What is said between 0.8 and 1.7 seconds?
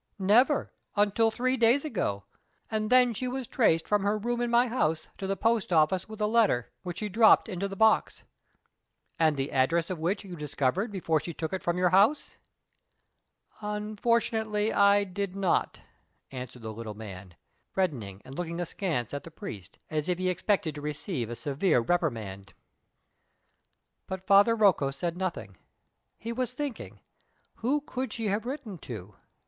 until three